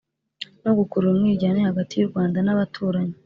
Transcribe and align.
no 0.63 0.71
gukurura 0.77 1.11
umwiryane 1.13 1.59
hagati 1.69 1.93
y'u 1.95 2.09
rwanda 2.11 2.37
n'abaturanyi 2.41 3.15